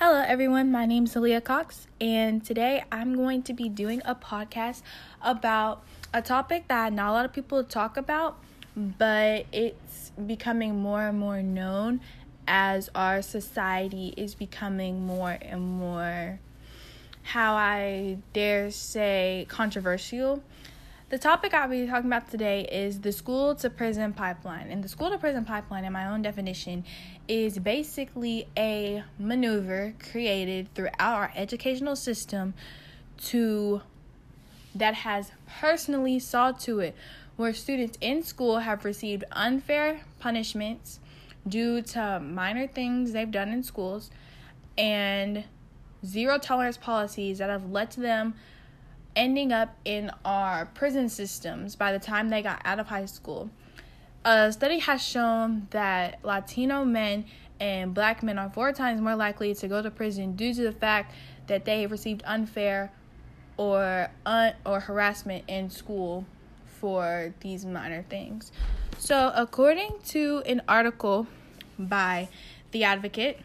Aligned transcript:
Hello, 0.00 0.22
everyone. 0.24 0.70
My 0.70 0.86
name 0.86 1.06
is 1.06 1.14
Aaliyah 1.16 1.42
Cox, 1.42 1.88
and 2.00 2.44
today 2.44 2.84
I'm 2.92 3.16
going 3.16 3.42
to 3.42 3.52
be 3.52 3.68
doing 3.68 4.00
a 4.04 4.14
podcast 4.14 4.82
about 5.20 5.82
a 6.14 6.22
topic 6.22 6.68
that 6.68 6.92
not 6.92 7.10
a 7.10 7.12
lot 7.12 7.24
of 7.24 7.32
people 7.32 7.64
talk 7.64 7.96
about, 7.96 8.38
but 8.76 9.46
it's 9.50 10.12
becoming 10.24 10.78
more 10.80 11.08
and 11.08 11.18
more 11.18 11.42
known 11.42 12.00
as 12.46 12.88
our 12.94 13.22
society 13.22 14.14
is 14.16 14.36
becoming 14.36 15.04
more 15.04 15.36
and 15.42 15.60
more, 15.60 16.38
how 17.24 17.54
I 17.54 18.18
dare 18.32 18.70
say, 18.70 19.46
controversial. 19.48 20.44
The 21.10 21.16
topic 21.16 21.54
I'll 21.54 21.70
be 21.70 21.86
talking 21.86 22.10
about 22.10 22.30
today 22.30 22.68
is 22.70 23.00
the 23.00 23.12
school 23.12 23.54
to 23.54 23.70
prison 23.70 24.12
pipeline. 24.12 24.70
And 24.70 24.84
the 24.84 24.90
school 24.90 25.08
to 25.08 25.16
prison 25.16 25.46
pipeline, 25.46 25.86
in 25.86 25.92
my 25.94 26.06
own 26.06 26.20
definition, 26.20 26.84
is 27.26 27.58
basically 27.58 28.46
a 28.58 29.02
maneuver 29.18 29.94
created 30.10 30.74
throughout 30.74 31.00
our 31.00 31.32
educational 31.34 31.96
system 31.96 32.52
to 33.28 33.80
that 34.74 34.92
has 34.96 35.32
personally 35.58 36.18
saw 36.18 36.52
to 36.52 36.80
it 36.80 36.94
where 37.36 37.54
students 37.54 37.96
in 38.02 38.22
school 38.22 38.58
have 38.58 38.84
received 38.84 39.24
unfair 39.32 40.02
punishments 40.18 41.00
due 41.48 41.80
to 41.80 42.20
minor 42.20 42.66
things 42.66 43.12
they've 43.12 43.30
done 43.30 43.48
in 43.48 43.62
schools 43.62 44.10
and 44.76 45.44
zero 46.04 46.36
tolerance 46.36 46.76
policies 46.76 47.38
that 47.38 47.48
have 47.48 47.70
led 47.70 47.90
to 47.90 48.00
them 48.00 48.34
ending 49.18 49.52
up 49.52 49.76
in 49.84 50.10
our 50.24 50.66
prison 50.66 51.08
systems 51.08 51.74
by 51.74 51.92
the 51.92 51.98
time 51.98 52.28
they 52.30 52.40
got 52.40 52.62
out 52.64 52.78
of 52.78 52.86
high 52.86 53.04
school. 53.04 53.50
A 54.24 54.52
study 54.52 54.78
has 54.78 55.02
shown 55.02 55.66
that 55.70 56.24
Latino 56.24 56.84
men 56.84 57.24
and 57.60 57.92
black 57.92 58.22
men 58.22 58.38
are 58.38 58.48
four 58.48 58.72
times 58.72 59.00
more 59.00 59.16
likely 59.16 59.54
to 59.56 59.68
go 59.68 59.82
to 59.82 59.90
prison 59.90 60.36
due 60.36 60.54
to 60.54 60.62
the 60.62 60.72
fact 60.72 61.14
that 61.48 61.64
they 61.64 61.82
have 61.82 61.90
received 61.90 62.22
unfair 62.24 62.92
or 63.56 64.08
un- 64.24 64.54
or 64.64 64.78
harassment 64.78 65.44
in 65.48 65.68
school 65.68 66.24
for 66.80 67.34
these 67.40 67.66
minor 67.66 68.04
things. 68.08 68.52
So, 68.98 69.32
according 69.34 69.98
to 70.08 70.42
an 70.46 70.62
article 70.68 71.26
by 71.76 72.28
The 72.70 72.84
Advocate, 72.84 73.40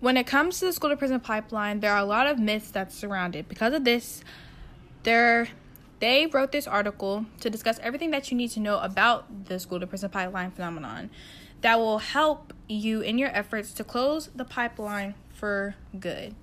when 0.00 0.16
it 0.16 0.26
comes 0.26 0.58
to 0.58 0.66
the 0.66 0.72
school 0.72 0.90
to 0.90 0.96
prison 0.96 1.20
pipeline, 1.20 1.80
there 1.80 1.92
are 1.92 1.98
a 1.98 2.04
lot 2.04 2.26
of 2.26 2.38
myths 2.38 2.70
that 2.70 2.92
surround 2.92 3.36
it. 3.36 3.48
Because 3.48 3.74
of 3.74 3.84
this, 3.84 4.22
there 5.02 5.48
they 6.00 6.26
wrote 6.26 6.50
this 6.50 6.66
article 6.66 7.26
to 7.40 7.50
discuss 7.50 7.78
everything 7.82 8.10
that 8.10 8.30
you 8.30 8.36
need 8.36 8.48
to 8.48 8.60
know 8.60 8.78
about 8.78 9.46
the 9.46 9.58
school 9.58 9.78
to 9.78 9.86
prison 9.86 10.08
pipeline 10.08 10.50
phenomenon 10.50 11.10
that 11.60 11.78
will 11.78 11.98
help 11.98 12.54
you 12.68 13.02
in 13.02 13.18
your 13.18 13.28
efforts 13.36 13.72
to 13.72 13.84
close 13.84 14.30
the 14.34 14.44
pipeline 14.44 15.14
for 15.30 15.74
good. 15.98 16.34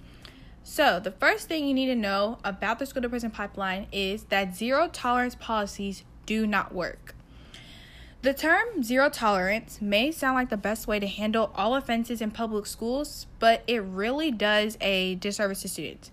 So, 0.63 0.99
the 0.99 1.11
first 1.11 1.47
thing 1.47 1.65
you 1.65 1.73
need 1.73 1.87
to 1.87 1.95
know 1.95 2.37
about 2.43 2.77
the 2.77 2.85
school 2.85 3.01
to 3.01 3.09
prison 3.09 3.31
pipeline 3.31 3.87
is 3.91 4.25
that 4.25 4.55
zero 4.55 4.89
tolerance 4.89 5.33
policies 5.33 6.03
do 6.25 6.45
not 6.45 6.73
work. 6.73 7.15
The 8.23 8.33
term 8.33 8.81
zero 8.81 9.09
tolerance 9.09 9.79
may 9.79 10.11
sound 10.11 10.35
like 10.35 10.49
the 10.49 10.57
best 10.57 10.87
way 10.87 10.99
to 10.99 11.05
handle 11.05 11.51
all 11.53 11.75
offenses 11.75 12.19
in 12.19 12.31
public 12.31 12.65
schools, 12.65 13.27
but 13.37 13.63
it 13.67 13.77
really 13.77 14.31
does 14.31 14.75
a 14.81 15.15
disservice 15.15 15.61
to 15.61 15.67
students. 15.67 16.11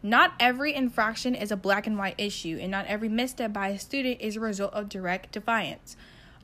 Not 0.00 0.32
every 0.38 0.72
infraction 0.72 1.34
is 1.34 1.50
a 1.50 1.56
black 1.56 1.88
and 1.88 1.98
white 1.98 2.14
issue, 2.18 2.56
and 2.60 2.70
not 2.70 2.86
every 2.86 3.08
misstep 3.08 3.52
by 3.52 3.68
a 3.68 3.78
student 3.80 4.20
is 4.20 4.36
a 4.36 4.40
result 4.40 4.72
of 4.72 4.88
direct 4.88 5.32
defiance. 5.32 5.96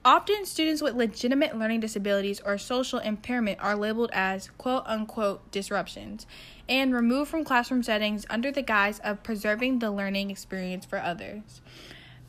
Often, 0.05 0.45
students 0.47 0.83
with 0.83 0.95
legitimate 0.95 1.57
learning 1.57 1.81
disabilities 1.81 2.41
or 2.45 2.59
social 2.59 2.99
impairment 2.99 3.61
are 3.61 3.77
labeled 3.77 4.11
as 4.13 4.51
quote 4.59 4.83
unquote 4.87 5.51
disruptions 5.53 6.27
and 6.69 6.93
removed 6.93 7.31
from 7.31 7.45
classroom 7.45 7.83
settings 7.83 8.27
under 8.29 8.51
the 8.51 8.63
guise 8.63 8.99
of 9.01 9.23
preserving 9.23 9.79
the 9.79 9.91
learning 9.91 10.31
experience 10.31 10.85
for 10.85 10.99
others. 10.99 11.61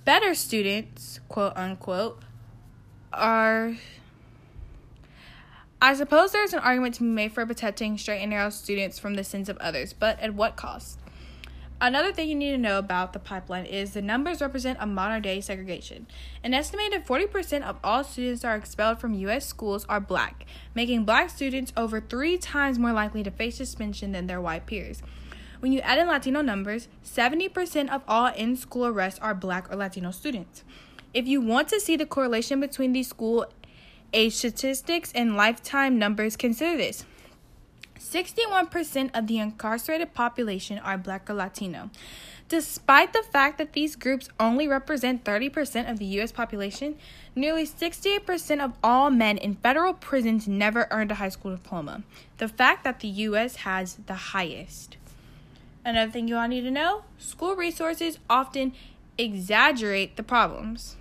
Better 0.05 0.33
students, 0.33 1.19
quote 1.27 1.57
unquote, 1.57 2.21
are 3.13 3.75
I 5.79 5.94
suppose 5.94 6.31
there's 6.31 6.53
an 6.53 6.59
argument 6.59 6.95
to 6.95 7.01
be 7.01 7.09
made 7.09 7.34
for 7.34 7.45
protecting 7.45 8.00
straight 8.00 8.22
and 8.22 8.31
narrow 8.31 8.50
students 8.50 8.97
from 8.97 9.13
the 9.13 9.23
sins 9.23 9.47
of 9.47 9.57
others, 9.57 9.94
but 9.94 10.19
at 10.19 10.34
what 10.34 10.56
cost? 10.56 11.00
Another 11.79 12.12
thing 12.12 12.28
you 12.28 12.34
need 12.34 12.50
to 12.50 12.57
know 12.57 12.79
about 12.79 13.13
the 13.13 13.19
pipeline 13.19 13.66
is 13.66 13.94
the 13.94 14.01
numbers 14.01 14.41
represent 14.41 14.79
a 14.81 14.88
modern 14.88 15.22
day 15.22 15.40
segregation. 15.40 16.07
An 16.44 16.56
estimated 16.56 17.06
40% 17.06 17.62
of 17.62 17.78
all 17.84 18.03
students 18.03 18.41
that 18.41 18.47
are 18.47 18.56
expelled 18.56 19.00
from 19.00 19.13
U.S. 19.13 19.45
schools 19.45 19.85
are 19.88 20.00
black, 20.00 20.47
making 20.74 21.06
black 21.06 21.29
students 21.29 21.72
over 21.78 22.01
three 22.01 22.39
times 22.39 22.79
more 22.79 22.94
likely 22.94 23.22
to 23.22 23.29
face 23.29 23.57
suspension 23.57 24.13
than 24.13 24.25
their 24.25 24.41
white 24.41 24.66
peers. 24.66 25.03
When 25.59 25.72
you 25.72 25.79
add 25.81 26.00
in 26.00 26.07
Latino 26.07 26.41
numbers, 26.41 26.88
70% 27.06 27.89
of 27.89 28.01
all 28.07 28.34
in 28.34 28.56
school 28.56 28.88
arrests 28.88 29.19
are 29.19 29.35
black 29.35 29.72
or 29.72 29.75
Latino 29.75 30.09
students. 30.09 30.63
If 31.13 31.28
you 31.28 31.41
want 31.41 31.69
to 31.69 31.79
see 31.79 31.95
the 31.95 32.06
correlation 32.06 32.59
between 32.59 32.94
these 32.94 33.07
school 33.07 33.45
age 34.13 34.34
statistics 34.34 35.12
and 35.13 35.35
lifetime 35.35 35.97
numbers, 36.00 36.35
consider 36.35 36.78
this. 36.78 37.06
61% 38.00 39.09
of 39.13 39.28
the 39.28 39.40
incarcerated 39.40 40.13
population 40.13 40.78
are 40.79 40.97
black 40.97 41.29
or 41.29 41.34
Latino. 41.34 41.90
Despite 42.50 43.12
the 43.12 43.23
fact 43.23 43.57
that 43.57 43.73
these 43.73 43.97
groups 43.97 44.29
only 44.40 44.68
represent 44.68 45.25
30% 45.25 45.91
of 45.91 46.00
the 46.00 46.06
U.S. 46.06 46.31
population, 46.31 46.95
nearly 47.35 47.66
68% 47.66 48.63
of 48.63 48.74
all 48.81 49.09
men 49.09 49.38
in 49.38 49.56
federal 49.56 49.94
prisons 49.94 50.47
never 50.47 50.88
earned 50.89 51.12
a 51.12 51.16
high 51.16 51.29
school 51.29 51.51
diploma. 51.51 52.03
The 52.38 52.47
fact 52.47 52.85
that 52.85 53.01
the 53.01 53.09
U.S. 53.09 53.57
has 53.57 53.97
the 54.06 54.13
highest. 54.13 54.95
Another 55.84 56.12
thing 56.12 56.29
you 56.29 56.38
all 56.38 56.47
need 56.47 56.62
to 56.62 56.72
know 56.72 57.03
school 57.18 57.56
resources 57.56 58.19
often 58.29 58.74
exaggerate 59.17 60.16
the 60.16 60.23
problems. 60.23 60.95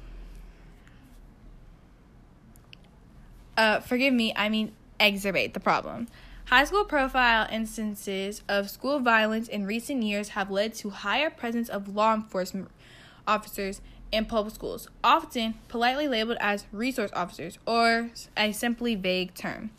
Uh, 3.57 3.81
forgive 3.81 4.13
me, 4.13 4.33
I 4.37 4.49
mean 4.49 4.73
exacerbate 5.01 5.55
the 5.55 5.61
problem. 5.61 6.09
High 6.47 6.65
school 6.65 6.85
profile 6.85 7.49
instances 7.51 8.43
of 8.49 8.71
school 8.71 9.01
violence 9.01 9.49
in 9.49 9.67
recent 9.67 10.03
years 10.03 10.31
have 10.31 10.51
led 10.51 10.75
to 10.75 10.91
higher 10.91 11.31
presence 11.31 11.69
of 11.69 11.95
law 11.95 12.15
enforcement 12.15 12.71
officers 13.27 13.81
in 14.13 14.27
public 14.27 14.55
schools, 14.55 14.89
often 15.03 15.55
politely 15.69 16.07
labeled 16.07 16.39
as 16.41 16.67
resource 16.71 17.11
officers 17.15 17.59
or 17.67 18.11
a 18.37 18.53
simply 18.53 18.95
vague 18.95 19.35
term. 19.35 19.71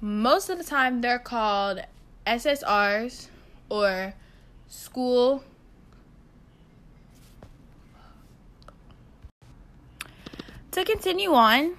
Most 0.00 0.48
of 0.48 0.58
the 0.58 0.64
time, 0.64 1.00
they're 1.00 1.18
called 1.18 1.80
SSRs 2.26 3.28
or 3.68 4.14
school 4.68 5.44
To 10.76 10.84
continue 10.84 11.32
on, 11.32 11.78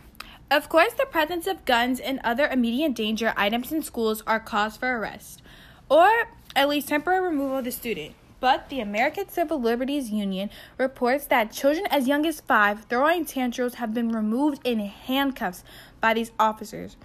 of 0.50 0.70
course, 0.70 0.92
the 0.94 1.06
presence 1.06 1.46
of 1.46 1.66
guns 1.66 2.00
and 2.00 2.20
other 2.24 2.48
immediate 2.48 2.96
danger 2.96 3.32
items 3.38 3.72
in 3.72 3.84
schools 3.84 4.24
are 4.26 4.40
cause 4.40 4.76
for 4.76 4.98
arrest, 4.98 5.44
or 5.88 6.10
at 6.56 6.68
least 6.68 6.88
temporary 6.88 7.28
removal 7.28 7.60
of 7.60 7.66
the 7.66 7.72
student. 7.72 8.16
But 8.40 8.70
the 8.70 8.80
American 8.80 9.30
Civil 9.30 9.62
Liberties 9.62 10.10
Union 10.10 10.50
reports 10.80 11.26
that 11.28 11.52
children 11.52 11.86
as 11.92 12.08
young 12.08 12.26
as 12.26 12.42
five 12.42 12.86
throwing 12.86 13.24
tantrums 13.24 13.76
have 13.76 13.94
been 13.94 14.10
removed 14.10 14.62
in 14.64 14.80
handcuffs 14.80 15.64
by 16.02 16.16
these 16.16 16.32
officers. 16.40 16.98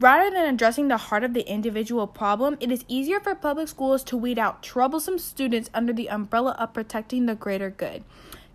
Rather 0.00 0.30
than 0.30 0.54
addressing 0.54 0.88
the 0.88 0.96
heart 0.96 1.24
of 1.24 1.34
the 1.34 1.46
individual 1.46 2.06
problem, 2.06 2.56
it 2.58 2.72
is 2.72 2.86
easier 2.88 3.20
for 3.20 3.34
public 3.34 3.68
schools 3.68 4.02
to 4.04 4.16
weed 4.16 4.38
out 4.38 4.62
troublesome 4.62 5.18
students 5.18 5.68
under 5.74 5.92
the 5.92 6.08
umbrella 6.08 6.56
of 6.58 6.72
protecting 6.72 7.26
the 7.26 7.34
greater 7.34 7.68
good. 7.68 8.02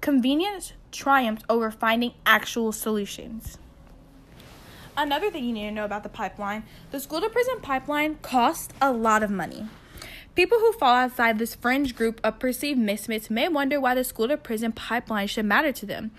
Convenience 0.01 0.73
triumphs 0.93 1.43
over 1.49 1.71
finding 1.71 2.13
actual 2.25 2.71
solutions. 2.71 3.57
Another 4.95 5.31
thing 5.31 5.43
you 5.43 5.53
need 5.53 5.65
to 5.65 5.71
know 5.71 5.85
about 5.85 6.03
the 6.03 6.09
pipeline 6.09 6.63
the 6.91 6.99
school 6.99 7.19
to 7.19 7.29
prison 7.29 7.59
pipeline 7.61 8.15
costs 8.21 8.73
a 8.79 8.93
lot 8.93 9.23
of 9.23 9.31
money. 9.31 9.65
People 10.35 10.59
who 10.59 10.71
fall 10.73 10.95
outside 10.95 11.37
this 11.37 11.55
fringe 11.55 11.95
group 11.95 12.19
of 12.23 12.39
perceived 12.39 12.79
misfits 12.79 13.29
may 13.29 13.47
wonder 13.47 13.79
why 13.79 13.95
the 13.95 14.03
school 14.03 14.27
to 14.27 14.37
prison 14.37 14.71
pipeline 14.71 15.27
should 15.27 15.45
matter 15.45 15.71
to 15.71 15.85
them. 15.85 16.11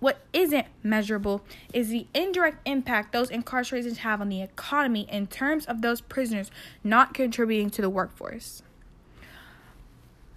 What 0.00 0.20
isn't 0.32 0.66
measurable 0.82 1.42
is 1.74 1.88
the 1.88 2.06
indirect 2.14 2.66
impact 2.66 3.12
those 3.12 3.30
incarcerations 3.30 3.98
have 3.98 4.20
on 4.20 4.30
the 4.30 4.40
economy 4.40 5.06
in 5.10 5.26
terms 5.26 5.66
of 5.66 5.82
those 5.82 6.00
prisoners 6.00 6.50
not 6.82 7.12
contributing 7.12 7.68
to 7.70 7.82
the 7.82 7.90
workforce. 7.90 8.62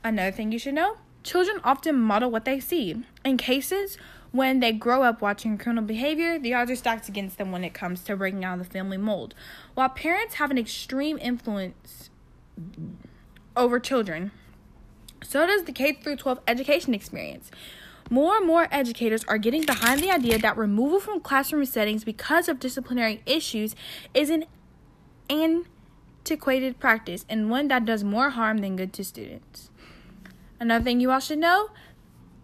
Another 0.04 0.32
thing 0.32 0.52
you 0.52 0.60
should 0.60 0.74
know 0.74 0.98
children 1.24 1.60
often 1.64 2.00
model 2.00 2.32
what 2.32 2.46
they 2.46 2.60
see. 2.60 3.04
In 3.24 3.38
cases 3.38 3.98
when 4.32 4.60
they 4.60 4.72
grow 4.72 5.04
up 5.04 5.22
watching 5.22 5.58
criminal 5.58 5.84
behavior, 5.84 6.40
the 6.40 6.54
odds 6.54 6.72
are 6.72 6.76
stacked 6.76 7.10
against 7.10 7.38
them 7.38 7.52
when 7.52 7.64
it 7.64 7.74
comes 7.74 8.04
to 8.04 8.16
breaking 8.16 8.46
out 8.46 8.60
of 8.60 8.66
the 8.66 8.72
family 8.72 8.98
mold. 8.98 9.36
While 9.74 9.90
parents 9.90 10.36
have 10.36 10.52
an 10.52 10.58
extreme 10.58 11.18
influence 11.22 12.10
over 13.56 13.80
children, 13.80 14.32
so 15.24 15.46
does 15.46 15.64
the 15.64 15.72
K 15.72 15.94
through 15.94 16.18
12 16.18 16.40
education 16.48 16.94
experience. 16.94 17.52
More 18.10 18.38
and 18.38 18.48
more 18.48 18.68
educators 18.72 19.24
are 19.26 19.38
getting 19.38 19.64
behind 19.64 20.02
the 20.02 20.12
idea 20.12 20.38
that 20.38 20.58
removal 20.58 21.00
from 21.00 21.22
classroom 21.22 21.66
settings 21.66 22.04
because 22.04 22.50
of 22.50 22.60
disciplinary 22.60 23.22
issues 23.26 23.76
is 24.14 24.30
an 24.30 24.46
antiquated 25.30 26.80
practice 26.80 27.26
and 27.30 27.50
one 27.50 27.70
that 27.70 27.86
does 27.86 28.04
more 28.04 28.32
harm 28.32 28.58
than 28.58 28.76
good 28.76 28.92
to 28.94 29.04
students. 29.04 29.70
Another 30.60 30.84
thing 30.84 31.00
you 31.00 31.12
all 31.12 31.20
should 31.20 31.40
know, 31.40 31.70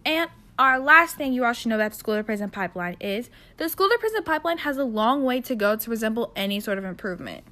and 0.06 0.30
our 0.58 0.80
last 0.80 1.18
thing 1.18 1.34
you 1.34 1.44
all 1.44 1.54
should 1.54 1.70
know 1.70 1.76
about 1.76 1.92
the 1.92 1.98
school 1.98 2.16
to 2.16 2.24
prison 2.24 2.50
pipeline 2.50 2.96
is 3.00 3.30
the 3.58 3.68
school 3.70 3.90
to 3.90 3.98
prison 4.00 4.24
pipeline 4.24 4.60
has 4.60 4.78
a 4.78 4.84
long 4.84 5.24
way 5.24 5.42
to 5.42 5.56
go 5.56 5.76
to 5.76 5.90
resemble 5.90 6.32
any 6.36 6.60
sort 6.60 6.78
of 6.78 6.86
improvement. 6.86 7.44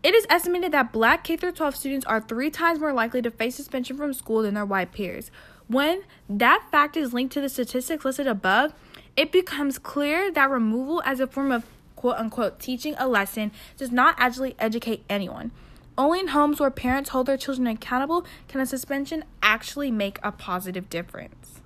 It 0.00 0.14
is 0.14 0.26
estimated 0.30 0.70
that 0.72 0.92
black 0.92 1.24
K 1.24 1.36
12 1.36 1.74
students 1.74 2.06
are 2.06 2.20
three 2.20 2.50
times 2.50 2.78
more 2.78 2.92
likely 2.92 3.20
to 3.20 3.32
face 3.32 3.56
suspension 3.56 3.96
from 3.96 4.14
school 4.14 4.42
than 4.42 4.54
their 4.54 4.64
white 4.64 4.92
peers. 4.92 5.32
When 5.66 6.02
that 6.28 6.62
fact 6.70 6.96
is 6.96 7.12
linked 7.12 7.32
to 7.34 7.40
the 7.40 7.48
statistics 7.48 8.04
listed 8.04 8.28
above, 8.28 8.72
it 9.16 9.32
becomes 9.32 9.76
clear 9.76 10.30
that 10.30 10.50
removal 10.50 11.02
as 11.04 11.18
a 11.18 11.26
form 11.26 11.50
of 11.50 11.66
quote 11.96 12.16
unquote 12.16 12.60
teaching 12.60 12.94
a 12.96 13.08
lesson 13.08 13.50
does 13.76 13.90
not 13.90 14.14
actually 14.18 14.54
educate 14.60 15.04
anyone. 15.10 15.50
Only 15.98 16.20
in 16.20 16.28
homes 16.28 16.60
where 16.60 16.70
parents 16.70 17.10
hold 17.10 17.26
their 17.26 17.36
children 17.36 17.66
accountable 17.66 18.24
can 18.46 18.60
a 18.60 18.66
suspension 18.66 19.24
actually 19.42 19.90
make 19.90 20.20
a 20.22 20.30
positive 20.30 20.88
difference. 20.88 21.60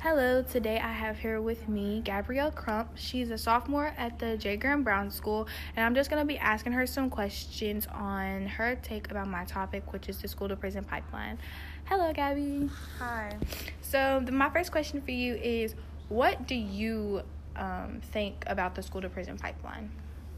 Hello, 0.00 0.42
today 0.42 0.78
I 0.78 0.92
have 0.92 1.18
here 1.18 1.42
with 1.42 1.68
me 1.68 2.00
Gabrielle 2.04 2.52
Crump. 2.52 2.90
She's 2.94 3.30
a 3.30 3.36
sophomore 3.36 3.92
at 3.98 4.16
the 4.20 4.36
J. 4.36 4.56
Graham 4.56 4.84
Brown 4.84 5.10
School, 5.10 5.48
and 5.74 5.84
I'm 5.84 5.92
just 5.96 6.08
going 6.08 6.22
to 6.22 6.24
be 6.24 6.38
asking 6.38 6.72
her 6.74 6.86
some 6.86 7.10
questions 7.10 7.88
on 7.92 8.46
her 8.46 8.76
take 8.76 9.10
about 9.10 9.26
my 9.26 9.44
topic, 9.44 9.92
which 9.92 10.08
is 10.08 10.22
the 10.22 10.28
school 10.28 10.48
to 10.50 10.54
prison 10.54 10.84
pipeline. 10.84 11.36
Hello, 11.86 12.12
Gabby. 12.12 12.70
Hi. 13.00 13.36
So, 13.80 14.22
the, 14.24 14.30
my 14.30 14.48
first 14.50 14.70
question 14.70 15.02
for 15.02 15.10
you 15.10 15.34
is 15.34 15.74
what 16.08 16.46
do 16.46 16.54
you 16.54 17.22
um, 17.56 18.00
think 18.12 18.44
about 18.46 18.76
the 18.76 18.84
school 18.84 19.00
to 19.00 19.08
prison 19.08 19.36
pipeline? 19.36 19.90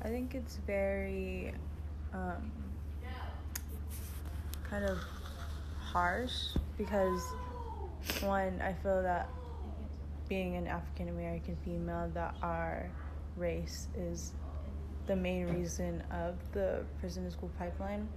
I 0.02 0.08
think 0.08 0.34
it's 0.34 0.56
very 0.66 1.52
um, 2.14 2.50
kind 4.70 4.86
of 4.86 4.96
harsh 5.80 6.56
because, 6.78 7.22
one, 8.22 8.58
I 8.62 8.72
feel 8.82 9.02
that 9.02 9.28
being 10.30 10.56
an 10.56 10.66
African 10.68 11.10
American 11.10 11.56
female 11.56 12.08
that 12.14 12.36
our 12.42 12.90
race 13.36 13.88
is 13.94 14.32
the 15.06 15.16
main 15.16 15.48
reason 15.48 16.02
of 16.12 16.36
the 16.52 16.86
prison 17.00 17.24
to 17.24 17.30
school 17.30 17.50
pipeline. 17.58 18.08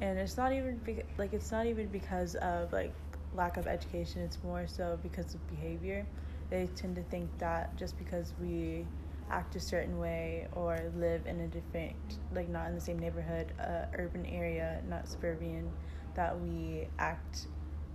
And 0.00 0.18
it's 0.18 0.36
not 0.36 0.52
even 0.52 0.80
like 1.16 1.32
it's 1.32 1.50
not 1.50 1.66
even 1.66 1.88
because 1.88 2.36
of 2.36 2.72
like 2.72 2.94
lack 3.34 3.56
of 3.56 3.66
education. 3.66 4.22
It's 4.22 4.38
more 4.44 4.68
so 4.68 4.98
because 5.02 5.34
of 5.34 5.44
behavior. 5.48 6.06
They 6.50 6.68
tend 6.76 6.94
to 6.96 7.02
think 7.02 7.30
that 7.38 7.76
just 7.76 7.98
because 7.98 8.34
we 8.40 8.86
act 9.30 9.56
a 9.56 9.60
certain 9.60 9.98
way 9.98 10.46
or 10.52 10.78
live 10.96 11.26
in 11.26 11.40
a 11.40 11.48
different 11.48 11.96
like 12.32 12.48
not 12.48 12.66
in 12.68 12.74
the 12.74 12.80
same 12.80 12.98
neighborhood 12.98 13.52
uh, 13.60 13.84
urban 13.98 14.24
area 14.24 14.80
not 14.88 15.06
suburban 15.06 15.70
that 16.14 16.38
we 16.40 16.86
act 16.98 17.46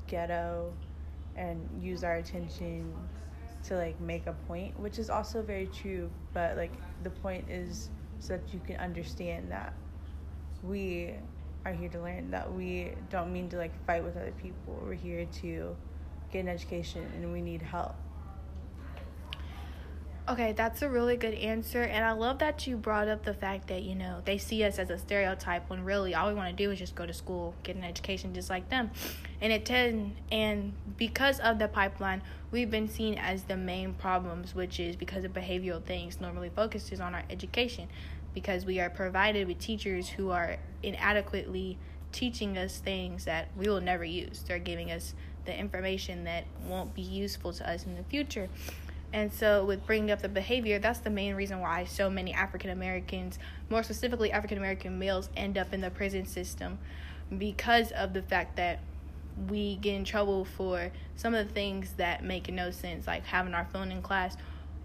ghetto 0.06 0.72
and 1.36 1.68
use 1.82 2.04
our 2.04 2.18
attention 2.18 2.94
to 3.64 3.76
like 3.76 4.00
make 4.00 4.28
a 4.28 4.34
point, 4.34 4.80
which 4.80 5.00
is 5.00 5.10
also 5.10 5.42
very 5.42 5.68
true. 5.68 6.10
But 6.34 6.58
like 6.58 6.74
the 7.02 7.10
point 7.10 7.50
is 7.50 7.90
so 8.20 8.38
that 8.38 8.54
you 8.54 8.60
can 8.60 8.78
understand 8.78 9.52
that 9.52 9.74
we 10.62 11.16
are 11.66 11.74
here 11.74 11.90
to 11.90 12.02
learn. 12.02 12.32
That 12.32 12.52
we 12.52 12.94
don't 13.10 13.32
mean 13.32 13.50
to 13.50 13.58
like 13.58 13.74
fight 13.86 14.04
with 14.04 14.18
other 14.18 14.32
people. 14.32 14.82
We're 14.86 14.94
here 14.94 15.26
to 15.42 15.76
get 16.32 16.40
an 16.40 16.50
education, 16.50 17.12
and 17.16 17.32
we 17.32 17.42
need 17.42 17.62
help. 17.62 17.96
Okay, 20.26 20.54
that's 20.54 20.82
a 20.82 20.90
really 20.90 21.18
good 21.18 21.34
answer. 21.34 21.82
And 21.82 22.06
I 22.06 22.14
love 22.14 22.40
that 22.40 22.66
you 22.66 22.78
brought 22.78 23.10
up 23.10 23.26
the 23.26 23.34
fact 23.34 23.68
that, 23.68 23.84
you 23.84 23.94
know, 23.94 24.22
they 24.24 24.38
see 24.38 24.64
us 24.64 24.80
as 24.80 24.90
a 24.90 24.98
stereotype 24.98 25.70
when 25.70 25.84
really 25.84 26.16
all 26.16 26.30
we 26.30 26.34
want 26.34 26.56
to 26.56 26.64
do 26.64 26.72
is 26.72 26.80
just 26.80 26.96
go 26.96 27.06
to 27.06 27.12
school, 27.12 27.54
get 27.64 27.76
an 27.76 27.84
education 27.84 28.34
just 28.34 28.50
like 28.50 28.70
them. 28.70 28.90
And 29.42 29.52
it 29.52 29.66
ten 29.66 30.16
and 30.32 30.72
because 30.96 31.42
of 31.42 31.60
the 31.60 31.68
pipeline, 31.68 32.22
we've 32.52 32.72
been 32.72 32.88
seen 32.88 33.18
as 33.18 33.44
the 33.44 33.58
main 33.58 33.96
problems, 33.96 34.56
which 34.56 34.80
is 34.80 34.96
because 34.96 35.26
of 35.26 35.34
behavioral 35.34 35.84
things 35.84 36.22
normally 36.22 36.52
focuses 36.56 37.02
on 37.02 37.14
our 37.14 37.24
education. 37.30 37.90
Because 38.34 38.66
we 38.66 38.80
are 38.80 38.90
provided 38.90 39.46
with 39.46 39.60
teachers 39.60 40.08
who 40.08 40.30
are 40.30 40.56
inadequately 40.82 41.78
teaching 42.14 42.58
us 42.58 42.78
things 42.78 43.26
that 43.26 43.50
we 43.58 43.68
will 43.68 43.82
never 43.82 44.06
use. 44.06 44.42
They're 44.48 44.58
giving 44.58 44.90
us 44.90 45.16
the 45.44 45.60
information 45.60 46.24
that 46.24 46.46
won't 46.66 46.96
be 46.96 47.02
useful 47.02 47.52
to 47.52 47.70
us 47.70 47.86
in 47.86 47.96
the 47.96 48.04
future. 48.04 48.48
And 49.14 49.32
so, 49.32 49.64
with 49.64 49.86
bringing 49.86 50.10
up 50.10 50.24
the 50.24 50.28
behavior, 50.30 50.80
that's 50.80 51.00
the 51.00 51.12
main 51.12 51.36
reason 51.36 51.60
why 51.60 51.86
so 51.86 52.10
many 52.10 52.34
African 52.34 52.72
Americans, 52.72 53.38
more 53.70 53.84
specifically 53.84 54.32
African 54.32 54.58
American 54.58 54.98
males, 54.98 55.30
end 55.38 55.56
up 55.56 55.72
in 55.72 55.82
the 55.82 55.92
prison 55.92 56.26
system 56.26 56.80
because 57.38 57.92
of 57.92 58.14
the 58.14 58.24
fact 58.24 58.56
that 58.56 58.80
we 59.50 59.76
get 59.78 59.94
in 59.94 60.04
trouble 60.04 60.46
for 60.46 60.92
some 61.16 61.36
of 61.36 61.48
the 61.48 61.54
things 61.54 61.94
that 61.94 62.24
make 62.24 62.52
no 62.52 62.72
sense, 62.72 63.06
like 63.06 63.24
having 63.26 63.54
our 63.54 63.66
phone 63.72 63.92
in 63.92 64.02
class 64.02 64.36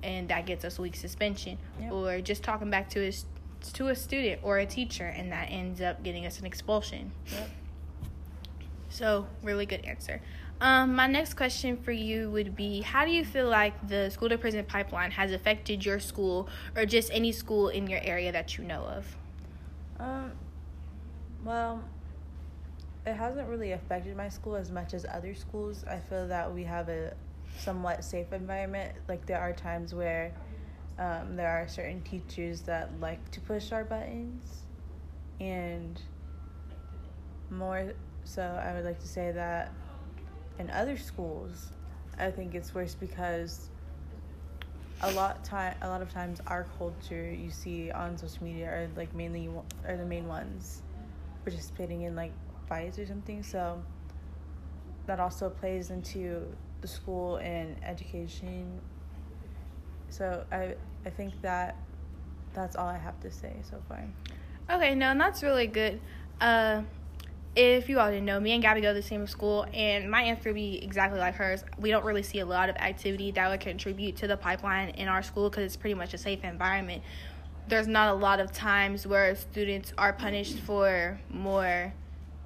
and 0.02 0.28
that 0.28 0.46
gets 0.46 0.64
us 0.64 0.78
a 0.78 0.82
week 0.82 0.94
suspension, 0.94 1.58
yep. 1.80 1.92
or 1.92 2.20
just 2.20 2.42
talking 2.42 2.70
back 2.70 2.88
to 2.90 3.00
a, 3.00 3.12
to 3.72 3.88
a 3.88 3.94
student 3.94 4.40
or 4.44 4.58
a 4.58 4.66
teacher 4.66 5.06
and 5.06 5.32
that 5.32 5.46
ends 5.50 5.80
up 5.80 6.02
getting 6.02 6.24
us 6.26 6.38
an 6.38 6.46
expulsion. 6.46 7.10
Yep. 7.32 7.50
So, 8.90 9.26
really 9.42 9.66
good 9.66 9.84
answer. 9.84 10.20
Um, 10.60 10.96
my 10.96 11.06
next 11.06 11.34
question 11.34 11.76
for 11.76 11.92
you 11.92 12.30
would 12.30 12.56
be 12.56 12.80
How 12.80 13.04
do 13.04 13.12
you 13.12 13.24
feel 13.24 13.48
like 13.48 13.88
the 13.88 14.10
school 14.10 14.28
to 14.28 14.38
prison 14.38 14.64
pipeline 14.64 15.12
has 15.12 15.30
affected 15.30 15.84
your 15.84 16.00
school 16.00 16.48
or 16.74 16.84
just 16.84 17.10
any 17.12 17.30
school 17.30 17.68
in 17.68 17.86
your 17.86 18.00
area 18.02 18.32
that 18.32 18.58
you 18.58 18.64
know 18.64 18.82
of? 18.82 19.16
Um, 20.00 20.32
well, 21.44 21.82
it 23.06 23.14
hasn't 23.14 23.48
really 23.48 23.72
affected 23.72 24.16
my 24.16 24.28
school 24.28 24.56
as 24.56 24.70
much 24.70 24.94
as 24.94 25.06
other 25.06 25.34
schools. 25.34 25.84
I 25.88 25.98
feel 25.98 26.26
that 26.26 26.52
we 26.52 26.64
have 26.64 26.88
a 26.88 27.14
somewhat 27.58 28.04
safe 28.04 28.32
environment. 28.32 28.96
Like, 29.08 29.26
there 29.26 29.40
are 29.40 29.52
times 29.52 29.94
where 29.94 30.32
um, 30.98 31.36
there 31.36 31.48
are 31.48 31.68
certain 31.68 32.02
teachers 32.02 32.62
that 32.62 32.90
like 33.00 33.30
to 33.30 33.40
push 33.40 33.70
our 33.70 33.84
buttons, 33.84 34.62
and 35.38 36.00
more 37.50 37.92
so, 38.24 38.42
I 38.42 38.74
would 38.74 38.84
like 38.84 39.00
to 39.00 39.08
say 39.08 39.32
that 39.32 39.72
in 40.58 40.70
other 40.70 40.96
schools, 40.96 41.72
I 42.18 42.30
think 42.30 42.54
it's 42.54 42.74
worse 42.74 42.94
because 42.94 43.70
a 45.02 45.12
lot 45.12 45.44
time 45.44 45.74
a 45.82 45.88
lot 45.88 46.02
of 46.02 46.12
times 46.12 46.40
our 46.48 46.66
culture 46.76 47.30
you 47.32 47.50
see 47.50 47.90
on 47.92 48.18
social 48.18 48.42
media 48.42 48.66
are 48.66 48.88
like 48.96 49.14
mainly 49.14 49.48
are 49.86 49.96
the 49.96 50.04
main 50.04 50.26
ones 50.26 50.82
participating 51.44 52.02
in 52.02 52.16
like 52.16 52.32
fights 52.68 52.98
or 52.98 53.06
something. 53.06 53.42
So 53.42 53.82
that 55.06 55.20
also 55.20 55.48
plays 55.48 55.90
into 55.90 56.46
the 56.80 56.88
school 56.88 57.36
and 57.36 57.76
education. 57.84 58.80
So 60.10 60.44
I 60.50 60.74
I 61.06 61.10
think 61.10 61.40
that 61.42 61.76
that's 62.52 62.76
all 62.76 62.88
I 62.88 62.98
have 62.98 63.20
to 63.20 63.30
say 63.30 63.54
so 63.62 63.80
far. 63.88 64.04
Okay, 64.70 64.94
no, 64.94 65.06
and 65.06 65.20
that's 65.20 65.42
really 65.42 65.66
good. 65.66 66.00
Uh, 66.40 66.82
if 67.58 67.88
you 67.88 67.98
all 67.98 68.08
didn't 68.08 68.24
know, 68.24 68.38
me 68.38 68.52
and 68.52 68.62
Gabby 68.62 68.80
go 68.80 68.90
to 68.90 68.94
the 68.94 69.02
same 69.02 69.26
school, 69.26 69.66
and 69.74 70.08
my 70.08 70.22
answer 70.22 70.50
would 70.50 70.54
be 70.54 70.80
exactly 70.80 71.18
like 71.18 71.34
hers. 71.34 71.64
We 71.76 71.90
don't 71.90 72.04
really 72.04 72.22
see 72.22 72.38
a 72.38 72.46
lot 72.46 72.68
of 72.68 72.76
activity 72.76 73.32
that 73.32 73.50
would 73.50 73.58
contribute 73.58 74.14
to 74.18 74.28
the 74.28 74.36
pipeline 74.36 74.90
in 74.90 75.08
our 75.08 75.24
school 75.24 75.50
because 75.50 75.64
it's 75.64 75.76
pretty 75.76 75.94
much 75.94 76.14
a 76.14 76.18
safe 76.18 76.44
environment. 76.44 77.02
There's 77.66 77.88
not 77.88 78.10
a 78.10 78.14
lot 78.14 78.38
of 78.38 78.52
times 78.52 79.08
where 79.08 79.34
students 79.34 79.92
are 79.98 80.12
punished 80.12 80.60
for 80.60 81.18
more 81.30 81.92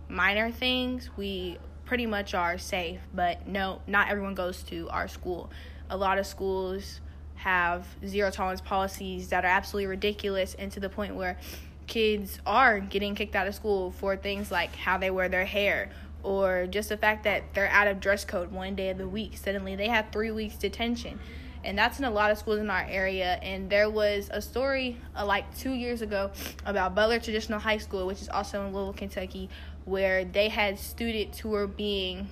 minor 0.08 0.50
things. 0.50 1.10
We 1.14 1.58
pretty 1.84 2.06
much 2.06 2.32
are 2.32 2.56
safe, 2.56 3.00
but 3.12 3.46
no, 3.46 3.82
not 3.86 4.08
everyone 4.08 4.34
goes 4.34 4.62
to 4.64 4.88
our 4.88 5.08
school. 5.08 5.50
A 5.90 5.96
lot 5.96 6.16
of 6.16 6.26
schools 6.26 7.02
have 7.34 7.86
zero 8.06 8.30
tolerance 8.30 8.62
policies 8.62 9.28
that 9.28 9.44
are 9.44 9.48
absolutely 9.48 9.88
ridiculous, 9.88 10.54
and 10.54 10.72
to 10.72 10.80
the 10.80 10.88
point 10.88 11.14
where 11.16 11.36
kids 11.86 12.38
are 12.46 12.80
getting 12.80 13.14
kicked 13.14 13.36
out 13.36 13.46
of 13.46 13.54
school 13.54 13.90
for 13.92 14.16
things 14.16 14.50
like 14.50 14.74
how 14.74 14.98
they 14.98 15.10
wear 15.10 15.28
their 15.28 15.44
hair 15.44 15.90
or 16.22 16.66
just 16.66 16.88
the 16.88 16.96
fact 16.96 17.24
that 17.24 17.42
they're 17.54 17.68
out 17.68 17.88
of 17.88 18.00
dress 18.00 18.24
code 18.24 18.52
one 18.52 18.74
day 18.74 18.90
of 18.90 18.98
the 18.98 19.08
week. 19.08 19.36
Suddenly 19.36 19.76
they 19.76 19.88
have 19.88 20.06
three 20.12 20.30
weeks 20.30 20.56
detention. 20.56 21.18
And 21.64 21.78
that's 21.78 21.98
in 21.98 22.04
a 22.04 22.10
lot 22.10 22.30
of 22.30 22.38
schools 22.38 22.58
in 22.58 22.70
our 22.70 22.84
area. 22.88 23.38
And 23.42 23.70
there 23.70 23.88
was 23.88 24.28
a 24.32 24.42
story 24.42 24.96
uh, 25.16 25.24
like 25.24 25.56
two 25.56 25.72
years 25.72 26.02
ago 26.02 26.32
about 26.66 26.94
Butler 26.94 27.20
Traditional 27.20 27.60
High 27.60 27.78
School, 27.78 28.06
which 28.06 28.20
is 28.20 28.28
also 28.28 28.66
in 28.66 28.72
Louisville, 28.72 28.94
Kentucky, 28.94 29.48
where 29.84 30.24
they 30.24 30.48
had 30.48 30.78
students 30.78 31.38
who 31.38 31.50
were 31.50 31.68
being 31.68 32.28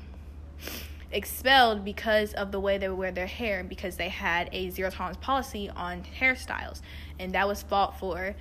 expelled 1.12 1.84
because 1.84 2.32
of 2.34 2.52
the 2.52 2.60
way 2.60 2.78
they 2.78 2.88
wear 2.88 3.12
their 3.12 3.26
hair 3.26 3.64
because 3.64 3.96
they 3.96 4.08
had 4.08 4.48
a 4.52 4.70
zero 4.70 4.90
tolerance 4.90 5.18
policy 5.20 5.70
on 5.70 6.04
hairstyles. 6.18 6.80
And 7.18 7.32
that 7.34 7.46
was 7.46 7.62
fought 7.62 7.98
for 7.98 8.34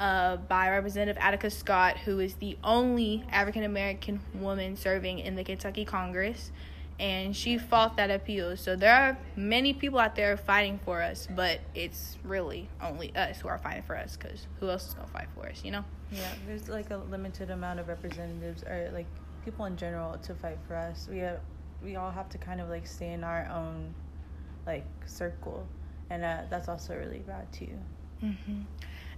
uh, 0.00 0.36
by 0.36 0.70
Representative 0.70 1.18
Attica 1.20 1.50
Scott, 1.50 1.98
who 1.98 2.18
is 2.18 2.34
the 2.34 2.56
only 2.64 3.22
African 3.30 3.62
American 3.62 4.20
woman 4.34 4.76
serving 4.76 5.18
in 5.20 5.36
the 5.36 5.44
Kentucky 5.44 5.84
Congress. 5.84 6.50
And 6.98 7.34
she 7.34 7.56
fought 7.56 7.96
that 7.96 8.10
appeal. 8.10 8.56
So 8.56 8.76
there 8.76 8.94
are 8.94 9.18
many 9.34 9.72
people 9.72 9.98
out 9.98 10.16
there 10.16 10.36
fighting 10.36 10.80
for 10.84 11.00
us, 11.00 11.28
but 11.34 11.60
it's 11.74 12.18
really 12.24 12.68
only 12.82 13.14
us 13.14 13.40
who 13.40 13.48
are 13.48 13.56
fighting 13.56 13.84
for 13.84 13.96
us 13.96 14.16
because 14.16 14.46
who 14.58 14.68
else 14.68 14.88
is 14.88 14.94
going 14.94 15.06
to 15.06 15.12
fight 15.12 15.28
for 15.34 15.48
us, 15.48 15.64
you 15.64 15.70
know? 15.70 15.84
Yeah, 16.12 16.32
there's 16.46 16.68
like 16.68 16.90
a 16.90 16.98
limited 16.98 17.50
amount 17.50 17.80
of 17.80 17.88
representatives 17.88 18.64
or 18.64 18.90
like 18.92 19.06
people 19.44 19.64
in 19.64 19.76
general 19.76 20.18
to 20.18 20.34
fight 20.34 20.58
for 20.66 20.76
us. 20.76 21.08
We 21.10 21.18
have, 21.18 21.40
we 21.82 21.96
all 21.96 22.10
have 22.10 22.28
to 22.30 22.38
kind 22.38 22.60
of 22.60 22.68
like 22.68 22.86
stay 22.86 23.12
in 23.12 23.24
our 23.24 23.48
own 23.50 23.94
like 24.66 24.86
circle, 25.06 25.66
and 26.10 26.22
uh, 26.22 26.42
that's 26.50 26.68
also 26.68 26.96
really 26.96 27.20
bad 27.20 27.50
too. 27.50 27.78
Mm-hmm. 28.22 28.60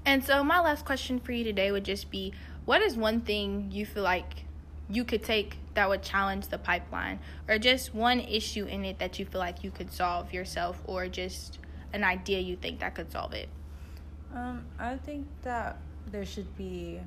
And 0.04 0.24
so 0.24 0.42
my 0.42 0.60
last 0.60 0.84
question 0.84 1.20
for 1.20 1.32
you 1.32 1.44
today 1.44 1.70
would 1.70 1.84
just 1.84 2.10
be, 2.10 2.32
what 2.64 2.82
is 2.82 2.96
one 2.96 3.20
thing 3.20 3.70
you 3.70 3.86
feel 3.86 4.02
like 4.02 4.44
you 4.88 5.04
could 5.04 5.22
take 5.22 5.58
that 5.74 5.88
would 5.88 6.02
challenge 6.02 6.48
the 6.48 6.58
pipeline, 6.58 7.20
or 7.48 7.58
just 7.58 7.94
one 7.94 8.20
issue 8.20 8.64
in 8.66 8.84
it 8.84 8.98
that 8.98 9.18
you 9.18 9.24
feel 9.24 9.40
like 9.40 9.64
you 9.64 9.70
could 9.70 9.92
solve 9.92 10.32
yourself, 10.32 10.82
or 10.84 11.08
just 11.08 11.58
an 11.92 12.04
idea 12.04 12.40
you 12.40 12.56
think 12.56 12.80
that 12.80 12.94
could 12.94 13.10
solve 13.10 13.32
it? 13.32 13.48
Um, 14.34 14.66
I 14.78 14.96
think 14.96 15.26
that 15.42 15.78
there 16.10 16.26
should 16.26 16.56
be 16.56 17.00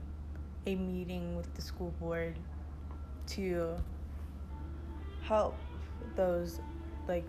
a 0.65 0.75
meeting 0.75 1.35
with 1.35 1.53
the 1.55 1.61
school 1.61 1.93
board 1.99 2.35
to 3.27 3.75
help 5.21 5.57
those 6.15 6.59
like 7.07 7.25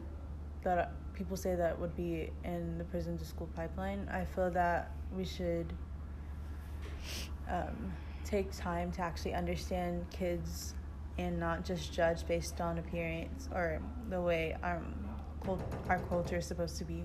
that 0.63 0.93
people 1.17 1.37
say 1.37 1.55
that 1.55 1.79
would 1.81 1.97
be 1.97 2.31
in 2.45 2.79
the 2.79 2.85
prison 2.85 3.19
to 3.19 3.25
school 3.25 3.49
pipeline. 3.57 4.09
I 4.13 4.25
feel 4.25 4.51
that 4.51 4.93
we 5.17 5.25
should 5.25 5.73
um, 7.51 7.93
take 8.25 8.55
time 8.57 8.93
to 8.93 9.01
actually 9.01 9.35
understand 9.35 10.05
kids 10.11 10.75
and 11.19 11.41
not 11.41 11.65
just 11.65 11.93
judge 11.93 12.27
based 12.27 12.61
on 12.61 12.79
appearance 12.79 13.49
or 13.55 13.81
the 14.11 14.21
way 14.21 14.57
our 14.63 14.83
our 15.89 16.01
culture 16.09 16.37
is 16.37 16.47
supposed 16.47 16.77
to 16.77 16.85
be. 16.85 17.05